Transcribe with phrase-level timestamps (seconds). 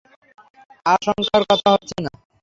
[0.85, 2.11] আশংকার কথা হচ্ছে, না!